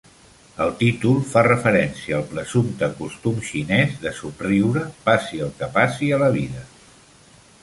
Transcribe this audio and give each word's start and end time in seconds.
El 0.63 0.71
títol 0.77 1.19
fa 1.33 1.43
referència 1.47 2.15
al 2.19 2.25
presumpte 2.31 2.89
costum 3.03 3.37
xinès 3.51 3.95
de 4.07 4.15
somriure, 4.23 4.87
passi 5.11 5.45
el 5.49 5.57
que 5.61 5.73
passi 5.81 6.15
a 6.15 6.21
la 6.27 6.33
vida. 6.41 6.69